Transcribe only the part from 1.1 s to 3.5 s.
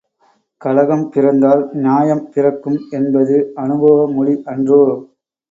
பிறந்தால் நியாயம் பிறக்கும் என்பது